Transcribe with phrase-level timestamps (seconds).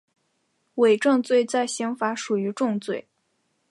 [0.77, 3.07] 伪证罪在刑法属于重罪。